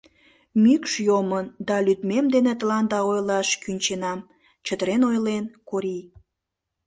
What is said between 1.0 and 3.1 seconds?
йомын да лӱдмем дене тыланда